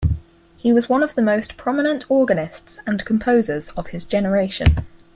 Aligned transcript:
He 0.57 0.73
was 0.73 0.89
one 0.89 1.03
of 1.03 1.13
the 1.13 1.21
most 1.21 1.57
prominent 1.57 2.09
organists 2.09 2.79
and 2.87 3.05
composers 3.05 3.69
of 3.77 3.89
his 3.89 4.03
generation. 4.03 4.83